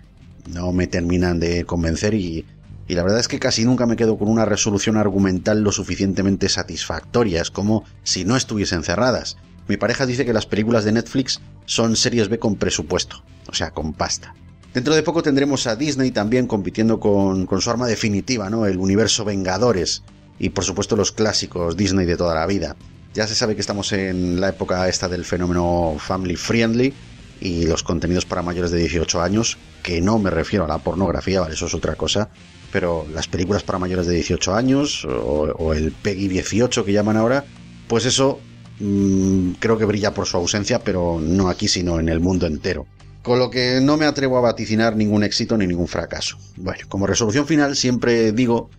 no 0.48 0.72
me 0.72 0.88
terminan 0.88 1.40
de 1.40 1.66
convencer 1.66 2.14
y, 2.14 2.46
y 2.88 2.96
la 2.96 3.04
verdad 3.04 3.20
es 3.20 3.28
que 3.28 3.40
casi 3.40 3.66
nunca 3.66 3.86
me 3.86 3.98
quedo 3.98 4.18
con 4.18 4.30
una 4.30 4.46
resolución 4.46 4.98
argumental 4.98 5.62
lo 5.62 5.72
suficientemente 5.72 6.50
satisfactoria, 6.50 7.42
es 7.42 7.52
como 7.52 7.84
si 8.04 8.26
no 8.26 8.36
estuviesen 8.36 8.84
cerradas. 8.84 9.38
Mi 9.68 9.78
pareja 9.78 10.08
dice 10.08 10.26
que 10.26 10.34
las 10.34 10.48
películas 10.48 10.86
de 10.86 10.94
Netflix 10.94 11.42
son 11.66 11.96
series 11.96 12.30
B 12.30 12.40
con 12.40 12.56
presupuesto, 12.56 13.22
o 13.50 13.54
sea, 13.54 13.72
con 13.72 13.94
pasta. 13.94 14.34
Dentro 14.74 14.94
de 14.94 15.02
poco 15.02 15.24
tendremos 15.24 15.66
a 15.66 15.76
Disney 15.76 16.12
también 16.12 16.46
compitiendo 16.46 17.00
con, 17.00 17.48
su 17.60 17.70
arma 17.70 17.88
definitiva, 17.88 18.50
¿no? 18.50 18.68
El 18.68 18.78
universo 18.78 19.26
Vengadores 19.26 20.04
y 20.38 20.50
por 20.50 20.64
supuesto 20.64 20.96
los 20.96 21.12
clásicos 21.12 21.76
Disney 21.76 22.06
de 22.06 22.16
toda 22.16 22.36
la 22.36 22.46
vida. 22.46 22.76
Ya 23.16 23.26
se 23.26 23.34
sabe 23.34 23.56
que 23.56 23.62
estamos 23.62 23.92
en 23.92 24.40
la 24.40 24.50
época 24.50 24.88
esta 24.88 25.08
del 25.08 25.26
fenómeno 25.26 25.96
family 25.98 26.36
friendly 26.36 26.94
y 27.42 27.66
los 27.66 27.82
contenidos 27.82 28.26
para 28.26 28.44
mayores 28.44 28.70
de 28.70 28.80
18 28.80 29.22
años, 29.22 29.58
que 29.82 30.02
no 30.02 30.20
me 30.20 30.30
refiero 30.30 30.66
a 30.66 30.68
la 30.68 30.78
pornografía, 30.78 31.42
vale, 31.42 31.56
eso 31.56 31.66
es 31.66 31.74
otra 31.74 31.96
cosa, 31.96 32.30
pero 32.72 33.08
las 33.12 33.28
películas 33.28 33.64
para 33.64 33.80
mayores 33.80 34.06
de 34.06 34.14
18 34.14 34.54
años 34.54 35.06
o, 35.06 35.74
el 35.74 35.92
PEGI 35.92 36.28
18 36.28 36.86
que 36.86 36.94
llaman 36.94 37.18
ahora, 37.18 37.44
pues 37.88 38.06
eso 38.06 38.40
mmm, 38.80 39.54
creo 39.60 39.80
que 39.80 39.86
brilla 39.86 40.14
por 40.14 40.28
su 40.28 40.38
ausencia, 40.38 40.84
pero 40.84 41.20
no 41.20 41.50
aquí, 41.50 41.68
sino 41.68 42.00
en 42.00 42.10
el 42.10 42.20
mundo 42.20 42.46
entero. 42.46 42.86
Con 43.24 43.40
lo 43.40 43.50
que 43.50 43.80
no 43.82 43.98
me 43.98 44.06
atrevo 44.06 44.38
a 44.38 44.42
vaticinar 44.42 44.96
ningún 44.96 45.24
éxito 45.24 45.58
ni 45.58 45.68
ningún 45.68 45.88
fracaso. 45.88 46.38
Bueno, 46.56 46.86
como 46.88 47.06
resolución 47.06 47.46
final 47.46 47.76
siempre 47.76 48.32
digo 48.32 48.70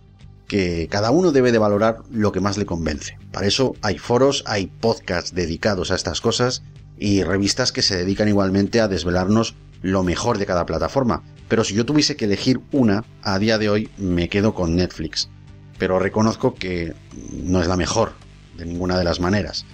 que 0.47 0.87
cada 0.89 1.11
uno 1.11 1.31
debe 1.31 1.51
de 1.51 1.59
valorar 1.59 1.99
lo 2.11 2.31
que 2.31 2.41
más 2.41 2.57
le 2.57 2.65
convence. 2.65 3.17
Para 3.31 3.47
eso 3.47 3.75
hay 3.81 3.97
foros, 3.97 4.43
hay 4.45 4.67
podcasts 4.67 5.33
dedicados 5.33 5.91
a 5.91 5.95
estas 5.95 6.19
cosas 6.19 6.63
y 6.97 7.23
revistas 7.23 7.71
que 7.71 7.81
se 7.81 7.95
dedican 7.95 8.27
igualmente 8.27 8.81
a 8.81 8.87
desvelarnos 8.87 9.55
lo 9.81 10.03
mejor 10.03 10.37
de 10.37 10.45
cada 10.45 10.65
plataforma. 10.65 11.23
Pero 11.47 11.63
si 11.63 11.73
yo 11.73 11.85
tuviese 11.85 12.15
que 12.15 12.25
elegir 12.25 12.59
una, 12.71 13.05
a 13.21 13.39
día 13.39 13.57
de 13.57 13.69
hoy 13.69 13.89
me 13.97 14.29
quedo 14.29 14.53
con 14.53 14.75
Netflix. 14.75 15.29
Pero 15.77 15.99
reconozco 15.99 16.53
que 16.53 16.93
no 17.31 17.61
es 17.61 17.67
la 17.67 17.77
mejor, 17.77 18.13
de 18.57 18.65
ninguna 18.65 18.97
de 18.97 19.03
las 19.03 19.19
maneras. 19.19 19.65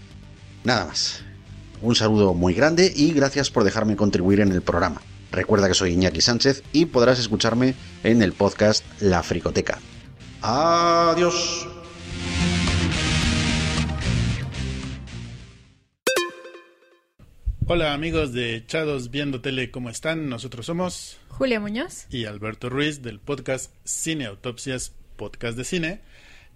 Nada 0.64 0.86
más. 0.86 1.24
Un 1.82 1.96
saludo 1.96 2.34
muy 2.34 2.54
grande 2.54 2.92
y 2.96 3.14
gracias 3.14 3.50
por 3.50 3.64
dejarme 3.64 3.96
contribuir 3.96 4.40
en 4.40 4.52
el 4.52 4.62
programa. 4.62 5.02
Recuerda 5.32 5.68
que 5.68 5.74
soy 5.74 5.94
Iñaki 5.94 6.22
Sánchez 6.22 6.64
y 6.72 6.86
podrás 6.86 7.20
escucharme 7.20 7.76
en 8.04 8.22
el 8.22 8.34
podcast 8.34 8.84
La 9.02 9.22
Fricoteca. 9.24 9.80
Adiós. 10.42 11.68
Hola 17.70 17.94
amigos 17.94 18.32
de 18.32 18.56
Echados 18.56 19.12
Viendo 19.12 19.42
Tele, 19.42 19.72
¿cómo 19.72 19.90
están? 19.90 20.30
Nosotros 20.30 20.66
somos 20.66 21.18
Julia 21.28 21.60
Muñoz 21.60 22.08
y 22.10 22.24
Alberto 22.24 22.70
Ruiz 22.70 23.02
del 23.02 23.20
podcast 23.20 23.74
Cine 23.84 24.26
Autopsias, 24.26 24.94
podcast 25.18 25.58
de 25.58 25.66
cine. 25.66 26.02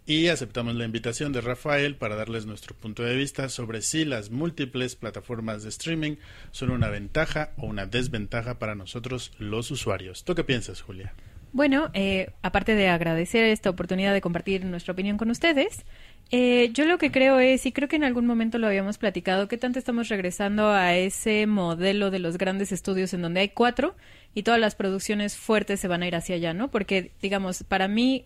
Y 0.06 0.28
aceptamos 0.30 0.76
la 0.76 0.86
invitación 0.86 1.32
de 1.32 1.42
Rafael 1.42 1.96
para 1.96 2.16
darles 2.16 2.48
nuestro 2.48 2.76
punto 2.76 3.04
de 3.04 3.16
vista 3.16 3.50
sobre 3.50 3.82
si 3.82 4.04
las 4.04 4.32
múltiples 4.32 4.96
plataformas 4.96 5.62
de 5.62 5.70
streaming 5.70 6.16
son 6.52 6.72
una 6.72 6.90
ventaja 6.90 7.52
o 7.58 7.68
una 7.68 7.86
desventaja 7.86 8.58
para 8.58 8.74
nosotros 8.74 9.32
los 9.38 9.70
usuarios. 9.70 10.24
¿Tú 10.24 10.34
qué 10.34 10.44
piensas, 10.44 10.82
Julia? 10.82 11.14
Bueno, 11.54 11.92
eh, 11.94 12.32
aparte 12.42 12.76
de 12.76 12.88
agradecer 12.88 13.44
esta 13.44 13.70
oportunidad 13.70 14.14
de 14.14 14.22
compartir 14.22 14.66
nuestra 14.66 14.94
opinión 14.94 15.18
con 15.18 15.30
ustedes, 15.30 15.86
eh, 16.32 16.70
yo 16.74 16.86
lo 16.86 16.98
que 16.98 17.12
creo 17.12 17.40
es, 17.40 17.66
y 17.66 17.74
creo 17.74 17.90
que 17.90 17.98
en 17.98 18.06
algún 18.06 18.26
momento 18.26 18.58
lo 18.58 18.68
habíamos 18.68 18.98
platicado, 18.98 19.50
que 19.50 19.58
tanto 19.58 19.78
estamos 19.78 20.08
regresando 20.08 20.70
a 20.70 20.96
ese 20.96 21.46
modelo 21.46 22.10
de 22.10 22.20
los 22.20 22.38
grandes 22.38 22.72
estudios 22.72 23.14
en 23.14 23.22
donde 23.22 23.42
hay 23.42 23.50
cuatro 23.50 23.96
y 24.34 24.44
todas 24.44 24.60
las 24.60 24.76
producciones 24.76 25.36
fuertes 25.36 25.82
se 25.82 25.90
van 25.90 26.04
a 26.04 26.08
ir 26.08 26.16
hacia 26.16 26.36
allá, 26.36 26.54
¿no? 26.54 26.72
Porque, 26.72 27.12
digamos, 27.22 27.64
para 27.64 27.90
mí 27.90 28.26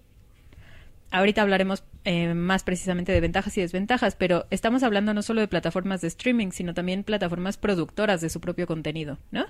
ahorita 1.16 1.42
hablaremos 1.42 1.84
eh, 2.04 2.34
más 2.34 2.64
precisamente 2.64 3.12
de 3.12 3.22
ventajas 3.22 3.58
y 3.58 3.62
desventajas, 3.62 4.16
pero 4.16 4.46
estamos 4.50 4.84
hablando 4.84 5.14
no 5.14 5.22
solo 5.22 5.42
de 5.42 5.48
plataformas 5.48 6.02
de 6.02 6.10
streaming, 6.10 6.52
sino 6.52 6.74
también 6.74 7.04
plataformas 7.04 7.58
productoras 7.58 8.22
de 8.22 8.30
su 8.30 8.42
propio 8.42 8.68
contenido, 8.68 9.18
¿no? 9.32 9.46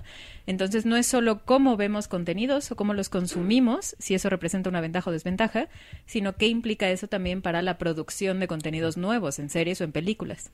Entonces 0.46 0.86
no 0.86 0.96
es 0.96 1.06
solo 1.06 1.44
cómo 1.44 1.76
vemos 1.76 2.08
contenidos 2.08 2.70
o 2.70 2.76
cómo 2.76 2.94
los 2.94 3.08
consumimos, 3.08 3.96
si 3.98 4.14
eso 4.14 4.30
representa 4.30 4.70
una 4.70 4.80
ventaja 4.80 5.10
o 5.10 5.12
desventaja, 5.12 5.68
sino 6.06 6.36
qué 6.36 6.46
implica 6.46 6.88
eso 6.88 7.08
también 7.08 7.42
para 7.42 7.62
la 7.62 7.78
producción 7.78 8.40
de 8.40 8.46
contenidos 8.46 8.96
nuevos 8.96 9.38
en 9.38 9.50
series 9.50 9.80
o 9.80 9.84
en 9.84 9.92
películas. 9.92 10.50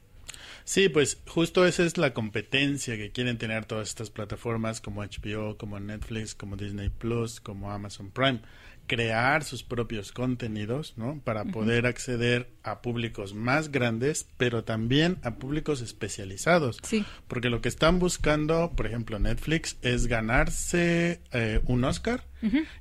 Sí, 0.64 0.88
pues 0.88 1.18
justo 1.26 1.66
esa 1.66 1.84
es 1.84 1.98
la 1.98 2.14
competencia 2.14 2.96
que 2.96 3.10
quieren 3.10 3.38
tener 3.38 3.64
todas 3.64 3.88
estas 3.88 4.10
plataformas 4.10 4.80
como 4.80 5.02
HBO, 5.02 5.56
como 5.56 5.78
Netflix, 5.80 6.34
como 6.34 6.56
Disney 6.56 6.88
Plus, 6.88 7.40
como 7.40 7.70
Amazon 7.70 8.10
Prime 8.10 8.40
crear 8.86 9.44
sus 9.44 9.62
propios 9.62 10.12
contenidos, 10.12 10.94
¿no? 10.96 11.20
Para 11.24 11.44
poder 11.44 11.86
acceder 11.86 12.50
a 12.62 12.82
públicos 12.82 13.34
más 13.34 13.70
grandes, 13.70 14.26
pero 14.36 14.64
también 14.64 15.18
a 15.22 15.36
públicos 15.36 15.80
especializados. 15.80 16.78
Sí. 16.82 17.04
Porque 17.28 17.48
lo 17.48 17.60
que 17.60 17.68
están 17.68 17.98
buscando, 17.98 18.72
por 18.76 18.86
ejemplo, 18.86 19.18
Netflix, 19.18 19.76
es 19.82 20.06
ganarse 20.06 21.20
eh, 21.32 21.60
un 21.66 21.84
Oscar 21.84 22.24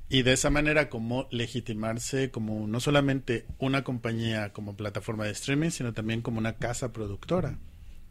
y 0.08 0.22
de 0.22 0.32
esa 0.32 0.50
manera 0.50 0.88
como 0.88 1.28
legitimarse 1.30 2.30
como 2.30 2.66
no 2.66 2.80
solamente 2.80 3.46
una 3.58 3.84
compañía 3.84 4.52
como 4.52 4.76
plataforma 4.76 5.24
de 5.24 5.32
streaming, 5.32 5.70
sino 5.70 5.92
también 5.92 6.22
como 6.22 6.38
una 6.38 6.54
casa 6.54 6.92
productora. 6.92 7.58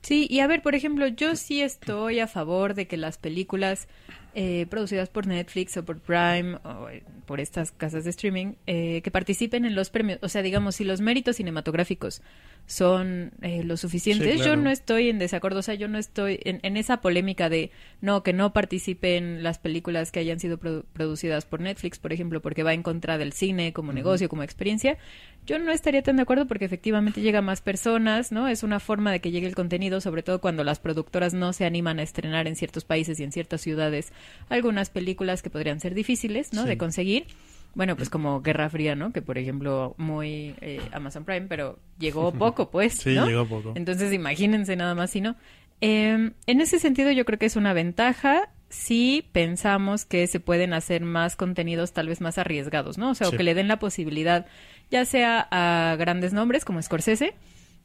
Sí, 0.01 0.27
y 0.29 0.39
a 0.39 0.47
ver, 0.47 0.61
por 0.61 0.73
ejemplo, 0.75 1.07
yo 1.07 1.35
sí 1.35 1.61
estoy 1.61 2.19
a 2.19 2.27
favor 2.27 2.73
de 2.73 2.87
que 2.87 2.97
las 2.97 3.17
películas 3.17 3.87
eh, 4.33 4.65
producidas 4.69 5.09
por 5.09 5.27
Netflix 5.27 5.77
o 5.77 5.85
por 5.85 5.99
Prime 5.99 6.55
o 6.63 6.89
eh, 6.89 7.03
por 7.25 7.39
estas 7.39 7.71
casas 7.71 8.03
de 8.03 8.09
streaming 8.09 8.53
eh, 8.65 9.01
que 9.03 9.11
participen 9.11 9.65
en 9.65 9.75
los 9.75 9.89
premios. 9.89 10.19
O 10.21 10.29
sea, 10.29 10.41
digamos, 10.41 10.75
si 10.75 10.83
los 10.83 11.01
méritos 11.01 11.35
cinematográficos 11.35 12.21
son 12.65 13.31
eh, 13.41 13.63
lo 13.63 13.77
suficientes. 13.77 14.43
Yo 14.45 14.55
no 14.55 14.69
estoy 14.69 15.09
en 15.09 15.19
desacuerdo, 15.19 15.59
o 15.59 15.61
sea, 15.61 15.75
yo 15.75 15.87
no 15.87 15.97
estoy 15.97 16.39
en, 16.43 16.77
esa 16.77 17.01
polémica 17.01 17.49
de 17.49 17.71
no, 17.99 18.23
que 18.23 18.33
no 18.33 18.53
participen 18.53 19.43
las 19.43 19.59
películas 19.59 20.11
que 20.11 20.19
hayan 20.19 20.39
sido 20.39 20.57
producidas 20.57 21.45
por 21.45 21.59
Netflix, 21.59 21.99
por 21.99 22.13
ejemplo, 22.13 22.41
porque 22.41 22.63
va 22.63 22.73
en 22.73 22.83
contra 22.83 23.17
del 23.17 23.33
cine 23.33 23.73
como 23.73 23.91
negocio, 23.91 24.29
como 24.29 24.43
experiencia. 24.43 24.97
Yo 25.45 25.59
no 25.59 25.71
estaría 25.71 26.03
tan 26.03 26.17
de 26.17 26.21
acuerdo 26.21 26.47
porque 26.47 26.65
efectivamente 26.65 27.21
llega 27.21 27.41
más 27.41 27.61
personas, 27.61 28.31
¿no? 28.31 28.47
Es 28.47 28.63
una 28.63 28.79
forma 28.79 29.11
de 29.11 29.19
que 29.19 29.31
llegue 29.31 29.47
el 29.47 29.55
contenido, 29.55 29.99
sobre 29.99 30.23
todo 30.23 30.39
cuando 30.39 30.63
las 30.63 30.79
productoras 30.79 31.33
no 31.33 31.51
se 31.53 31.65
animan 31.65 31.99
a 31.99 32.03
estrenar 32.03 32.47
en 32.47 32.55
ciertos 32.55 32.85
países 32.85 33.19
y 33.19 33.23
en 33.23 33.31
ciertas 33.31 33.61
ciudades 33.61 34.13
algunas 34.49 34.89
películas 34.89 35.41
que 35.41 35.49
podrían 35.49 35.79
ser 35.79 35.95
difíciles, 35.95 36.53
¿no? 36.53 36.65
De 36.65 36.77
conseguir 36.77 37.25
bueno, 37.73 37.95
pues 37.95 38.09
como 38.09 38.41
Guerra 38.41 38.69
Fría, 38.69 38.95
¿no? 38.95 39.13
Que 39.13 39.21
por 39.21 39.37
ejemplo, 39.37 39.95
muy 39.97 40.55
eh, 40.61 40.81
Amazon 40.91 41.23
Prime, 41.23 41.47
pero 41.47 41.79
llegó 41.97 42.31
poco, 42.37 42.69
pues. 42.69 42.95
Sí, 42.95 43.11
llegó 43.11 43.45
poco. 43.45 43.73
Entonces, 43.75 44.11
imagínense 44.13 44.75
nada 44.75 44.93
más 44.93 45.11
si 45.11 45.21
no. 45.21 45.35
Em, 45.79 46.33
en 46.47 46.61
ese 46.61 46.79
sentido, 46.79 47.11
yo 47.11 47.25
creo 47.25 47.39
que 47.39 47.45
es 47.45 47.55
una 47.55 47.73
ventaja 47.73 48.49
si 48.71 49.29
pensamos 49.33 50.05
que 50.05 50.25
se 50.27 50.39
pueden 50.39 50.73
hacer 50.73 51.03
más 51.03 51.35
contenidos 51.35 51.91
tal 51.91 52.07
vez 52.07 52.21
más 52.21 52.37
arriesgados, 52.37 52.97
¿no? 52.97 53.11
O 53.11 53.15
sea, 53.15 53.27
o 53.27 53.31
que 53.31 53.43
le 53.43 53.53
den 53.53 53.67
la 53.67 53.79
posibilidad, 53.79 54.45
ya 54.89 55.05
sea 55.05 55.47
a 55.51 55.95
grandes 55.97 56.31
nombres 56.33 56.63
como 56.63 56.81
Scorsese 56.81 57.35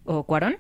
o 0.05 0.25
Cuarón, 0.25 0.59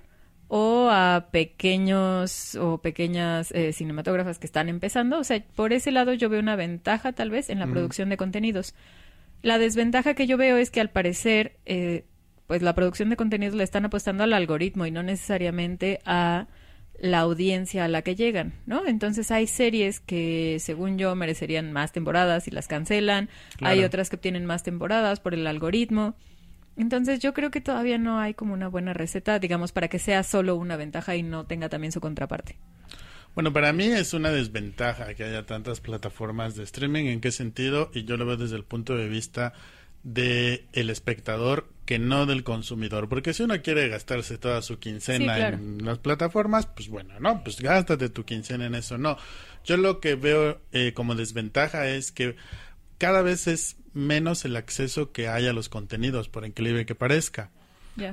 o 0.49 0.88
a 0.90 1.28
pequeños 1.30 2.56
o 2.56 2.78
pequeñas 2.78 3.52
eh, 3.52 3.73
cinematógrafas 3.73 4.38
que 4.38 4.47
están 4.47 4.68
empezando. 4.68 5.18
O 5.18 5.25
sea, 5.25 5.42
por 5.54 5.73
ese 5.73 5.92
lado 5.92 6.12
yo 6.12 6.28
veo 6.28 6.40
una 6.40 6.56
ventaja 6.56 7.12
tal 7.12 7.30
vez 7.30 7.49
en 7.49 7.61
la 7.61 7.66
producción 7.66 8.09
de 8.09 8.16
contenidos. 8.16 8.75
La 9.42 9.59
desventaja 9.59 10.14
que 10.14 10.26
yo 10.26 10.37
veo 10.37 10.56
es 10.56 10.71
que 10.71 10.80
al 10.80 10.90
parecer, 10.90 11.56
eh, 11.66 12.04
pues 12.49 12.62
la 12.62 12.75
producción 12.75 13.11
de 13.11 13.16
contenidos 13.16 13.54
le 13.54 13.64
están 13.64 13.85
apostando 13.85 14.25
al 14.25 14.33
algoritmo 14.33 14.87
y 14.87 14.90
no 14.90 15.04
necesariamente 15.04 16.00
a 16.04 16.49
la 16.99 17.21
audiencia 17.21 17.85
a 17.85 17.88
la 17.88 18.03
que 18.03 18.15
llegan, 18.15 18.55
¿no? 18.67 18.87
Entonces 18.87 19.31
hay 19.31 19.47
series 19.47 20.00
que, 20.00 20.57
según 20.61 20.99
yo, 20.99 21.15
merecerían 21.15 21.73
más 21.73 21.93
temporadas 21.93 22.49
y 22.49 22.50
las 22.50 22.69
cancelan. 22.69 23.29
Hay 23.61 23.85
otras 23.85 24.09
que 24.09 24.17
tienen 24.17 24.47
más 24.47 24.62
temporadas 24.62 25.21
por 25.21 25.35
el 25.35 25.47
algoritmo. 25.47 26.15
Entonces 26.76 27.21
yo 27.21 27.33
creo 27.35 27.50
que 27.50 27.61
todavía 27.61 27.99
no 27.99 28.19
hay 28.19 28.35
como 28.35 28.55
una 28.55 28.69
buena 28.69 28.93
receta, 28.93 29.38
digamos, 29.38 29.73
para 29.73 29.88
que 29.88 29.99
sea 29.99 30.23
solo 30.23 30.57
una 30.57 30.76
ventaja 30.76 31.17
y 31.17 31.23
no 31.23 31.47
tenga 31.47 31.69
también 31.69 31.93
su 31.93 32.00
contraparte. 32.00 32.57
Bueno, 33.35 33.53
para 33.53 33.73
mí 33.75 33.85
es 33.85 34.15
una 34.15 34.31
desventaja 34.31 35.12
que 35.15 35.25
haya 35.25 35.45
tantas 35.45 35.81
plataformas 35.81 36.57
de 36.57 36.65
streaming. 36.65 37.05
¿En 37.05 37.21
qué 37.21 37.31
sentido? 37.33 37.91
Y 37.93 38.05
yo 38.05 38.17
lo 38.17 38.25
veo 38.25 38.38
desde 38.38 38.57
el 38.57 38.65
punto 38.65 38.97
de 38.97 39.09
vista 39.09 39.53
de 40.07 40.69
el 40.73 40.89
espectador 40.89 41.69
que 41.85 41.99
no 41.99 42.27
del 42.27 42.45
consumidor. 42.45 43.09
Porque 43.09 43.35
si 43.35 43.43
uno 43.43 43.61
quiere 43.61 43.89
gastarse 43.89 44.39
toda 44.39 44.63
su 44.63 44.79
quincena 44.79 45.49
en 45.49 45.85
las 45.85 45.99
plataformas, 45.99 46.67
pues 46.67 46.89
bueno, 46.89 47.19
no, 47.19 47.43
pues 47.43 47.61
gástate 47.61 48.09
tu 48.09 48.25
quincena 48.25 48.67
en 48.67 48.77
eso. 48.77 48.99
No, 48.99 49.19
yo 49.65 49.77
lo 49.77 49.99
que 49.99 50.15
veo 50.15 50.61
eh, 50.71 50.93
como 50.95 51.17
desventaja 51.17 51.89
es 51.89 52.13
que 52.13 52.37
cada 52.99 53.21
vez 53.23 53.49
es 53.49 53.77
menos 53.95 54.45
el 54.45 54.55
acceso 54.55 55.11
que 55.11 55.27
hay 55.27 55.49
a 55.49 55.53
los 55.53 55.69
contenidos, 55.69 56.29
por 56.29 56.47
increíble 56.47 56.87
que 56.87 56.95
parezca. 56.95 57.51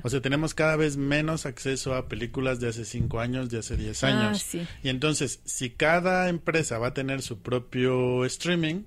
O 0.02 0.10
sea, 0.10 0.22
tenemos 0.22 0.54
cada 0.54 0.78
vez 0.78 0.96
menos 0.96 1.46
acceso 1.46 1.94
a 1.94 2.08
películas 2.08 2.62
de 2.62 2.70
hace 2.70 2.86
cinco 2.86 3.20
años, 3.20 3.50
de 3.50 3.60
hace 3.60 3.76
diez 3.76 4.02
ah, 4.06 4.08
años. 4.08 4.48
Y 4.82 4.88
entonces, 4.88 5.42
si 5.44 5.72
cada 5.72 6.30
empresa 6.30 6.80
va 6.80 6.88
a 6.88 6.94
tener 6.94 7.22
su 7.22 7.42
propio 7.42 8.24
streaming, 8.24 8.84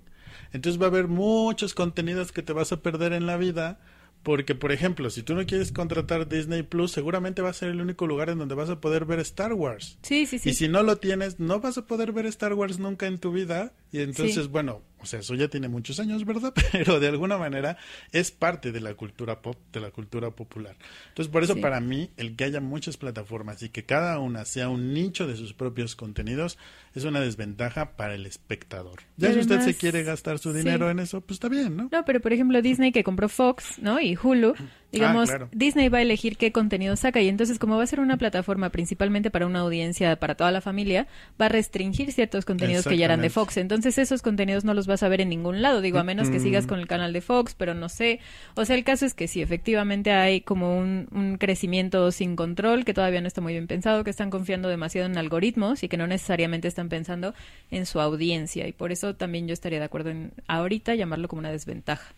Entonces 0.57 0.81
va 0.81 0.87
a 0.87 0.89
haber 0.89 1.07
muchos 1.07 1.75
contenidos 1.75 2.33
que 2.33 2.43
te 2.43 2.55
vas 2.55 2.73
a 2.73 2.81
perder 2.81 3.13
en 3.13 3.27
la 3.27 3.37
vida 3.37 3.79
porque, 4.23 4.57
por 4.57 4.73
ejemplo, 4.73 5.09
si 5.11 5.23
tú 5.23 5.35
no 5.35 5.47
quieres 5.47 5.71
contratar 5.71 6.29
Disney 6.29 6.65
Plus, 6.65 6.91
seguramente 6.91 7.43
va 7.43 7.51
a 7.51 7.53
ser 7.53 7.69
el 7.69 7.81
único 7.81 8.09
lugar 8.09 8.29
en 8.29 8.39
donde 8.39 8.57
vas 8.57 8.71
a 8.71 8.81
poder 8.81 9.05
ver 9.05 9.21
Star 9.21 9.53
Wars. 9.53 9.99
Sí, 10.03 10.27
sí, 10.27 10.41
sí. 10.41 10.51
Y 10.51 10.55
si 10.55 10.67
no 10.67 10.83
lo 10.83 10.97
tienes, 10.97 11.39
no 11.39 11.61
vas 11.61 11.79
a 11.79 11.87
poder 11.87 12.11
ver 12.11 12.27
Star 12.27 12.55
Wars 12.55 12.81
nunca 12.81 13.07
en 13.07 13.19
tu 13.19 13.31
vida. 13.31 13.73
Y 13.93 14.01
entonces, 14.01 14.49
bueno, 14.49 14.83
o 15.07 15.09
sea, 15.09 15.21
eso 15.21 15.37
ya 15.37 15.47
tiene 15.47 15.69
muchos 15.69 16.01
años, 16.01 16.25
¿verdad? 16.25 16.53
Pero 16.73 16.99
de 16.99 17.07
alguna 17.07 17.39
manera 17.39 17.79
es 18.11 18.33
parte 18.33 18.73
de 18.73 18.81
la 18.81 18.95
cultura 18.95 19.41
pop, 19.41 19.57
de 19.73 19.79
la 19.79 19.93
cultura 19.93 20.33
popular. 20.33 20.77
Entonces, 21.11 21.33
por 21.33 21.45
eso 21.45 21.57
para 21.61 21.81
mí, 21.81 22.11
el 22.17 22.35
que 22.35 22.43
haya 22.43 22.61
muchas 22.61 22.97
plataformas 22.97 23.63
y 23.63 23.69
que 23.69 23.85
cada 23.85 24.19
una 24.19 24.45
sea 24.45 24.69
un 24.69 24.93
nicho 24.93 25.29
de 25.29 25.37
sus 25.37 25.55
propios 25.55 25.95
contenidos 25.95 26.59
es 26.93 27.05
una 27.05 27.21
desventaja 27.21 27.97
para 27.97 28.15
el 28.17 28.27
espectador. 28.27 29.03
Ya 29.17 29.33
si 29.33 29.39
usted 29.39 29.61
se 29.61 29.77
quiere 29.77 30.03
gastar 30.03 30.41
su 30.41 30.53
dinero 30.53 30.91
en 30.91 30.99
eso, 30.99 31.21
pues 31.21 31.37
está 31.37 31.49
bien, 31.49 31.77
¿no? 31.77 31.89
No, 31.93 32.05
pero 32.05 32.21
por 32.21 32.33
ejemplo 32.33 32.61
Disney 32.61 32.91
que 32.91 33.05
compró 33.05 33.29
Fox, 33.29 33.79
¿no? 33.79 34.01
Y 34.01 34.19
Hulu, 34.21 34.55
digamos, 34.97 35.31
ah, 35.31 35.49
Disney 35.53 35.89
va 35.89 35.99
a 35.99 36.03
elegir 36.03 36.37
qué 36.37 36.53
contenido 36.53 36.97
saca 36.97 37.21
y 37.21 37.29
entonces 37.29 37.59
como 37.59 37.77
va 37.77 37.85
a 37.85 37.87
ser 37.87 38.01
una 38.01 38.17
plataforma 38.17 38.71
principalmente 38.71 39.31
para 39.31 39.47
una 39.47 39.61
audiencia, 39.61 40.17
para 40.17 40.35
toda 40.35 40.51
la 40.51 40.61
familia, 40.61 41.07
va 41.41 41.47
a 41.47 41.49
restringir 41.49 42.13
ciertos 42.13 42.45
contenidos 42.45 42.87
que 42.87 42.97
ya 42.97 43.05
eran 43.05 43.21
de 43.21 43.31
Fox. 43.31 43.57
Entonces 43.57 43.99
esos 43.99 44.23
contenidos 44.23 44.65
no 44.65 44.75
los 44.75 44.87
vas 44.87 45.03
a 45.03 45.09
ver 45.09 45.21
en 45.21 45.29
ningún 45.29 45.63
lado, 45.63 45.81
digo, 45.81 45.99
a 45.99 46.05
menos 46.05 46.31
que 46.31 46.41
sigas 46.41 46.67
con 46.67 46.79
el 46.79 46.87
canal 46.87 47.13
de 47.13 47.21
Fox, 47.21 47.55
pero 47.57 47.75
no 47.75 47.89
sé. 47.89 48.21
O 48.55 48.65
sea, 48.65 48.77
el 48.77 48.85
caso 48.85 49.07
es 49.07 49.15
que 49.15 49.29
sí, 49.29 49.43
efectivamente 49.43 50.13
hay 50.13 50.41
como 50.41 50.77
un, 50.77 51.09
un 51.13 51.39
crecimiento 51.39 52.11
sin 52.13 52.37
control 52.37 52.85
que 52.85 52.95
todavía 52.95 53.21
no 53.21 53.29
está 53.29 53.41
muy 53.41 53.53
bien 53.53 53.67
pensado, 53.67 54.05
que 54.05 54.11
están 54.11 54.31
confiando 54.31 54.69
demasiado 54.69 55.07
en 55.07 55.19
algoritmos 55.19 55.83
y 55.83 55.89
que 55.89 55.97
no 55.97 56.07
necesariamente 56.07 56.69
están 56.69 56.89
pensando 56.89 57.35
en 57.71 57.87
su 57.87 58.01
audiencia 58.01 58.67
y 58.67 58.73
por 58.73 58.93
eso 58.93 59.15
también 59.15 59.47
yo 59.47 59.53
estaría 59.53 59.79
de 59.79 59.85
acuerdo 59.85 60.11
en 60.11 60.33
ahorita 60.47 60.95
llamarlo 60.95 61.29
como 61.29 61.41
una 61.41 61.53
desventaja. 61.53 62.15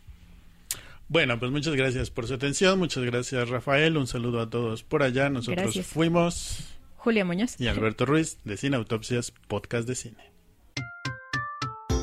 Bueno, 1.09 1.39
pues 1.39 1.51
muchas 1.51 1.75
gracias 1.75 2.11
por 2.11 2.27
su 2.27 2.35
atención, 2.35 2.79
muchas 2.79 3.03
gracias 3.05 3.49
Rafael, 3.49 3.97
un 3.97 4.07
saludo 4.07 4.41
a 4.41 4.51
todos 4.51 4.83
por 4.83 5.03
allá, 5.03 5.31
nosotros 5.31 5.81
fuimos 5.87 6.77
Julia 6.97 7.25
Muñoz 7.25 7.59
y 7.59 7.67
Alberto 7.67 8.05
Ruiz 8.05 8.39
de 8.45 8.59
Cine 8.59 8.77
Autopsias, 8.77 9.33
podcast 9.49 9.89
de 9.89 9.95
cine. 9.95 10.33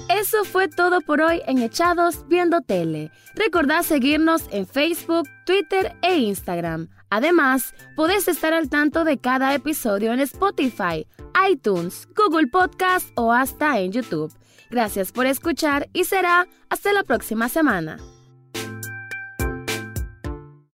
Eso 0.10 0.44
fue 0.44 0.68
todo 0.70 1.02
por 1.02 1.22
hoy 1.22 1.42
en 1.46 1.60
Echados 1.60 2.28
Viendo 2.28 2.62
Tele. 2.62 3.12
Recordad 3.36 3.84
seguirnos 3.84 4.44
en 4.52 4.66
Facebook, 4.66 5.28
Twitter 5.46 5.94
e 6.02 6.18
Instagram. 6.18 6.88
Además, 7.10 7.76
podés 7.96 8.28
estar 8.28 8.54
al 8.54 8.70
tanto 8.70 9.04
de 9.04 9.20
cada 9.20 9.54
episodio 9.54 10.14
en 10.14 10.20
Spotify, 10.22 11.06
iTunes, 11.52 12.08
Google 12.16 12.48
Podcast 12.48 13.10
o 13.16 13.32
hasta 13.32 13.80
en 13.80 13.92
YouTube. 13.92 14.34
Gracias 14.72 15.12
por 15.12 15.28
escuchar 15.28 15.90
y 15.94 16.06
será 16.06 16.48
hasta 16.70 16.92
la 16.92 17.04
próxima 17.04 17.50
semana. 17.50 18.00